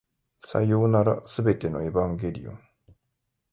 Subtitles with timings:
[0.43, 2.59] さようなら、全てのエヴァンゲリオン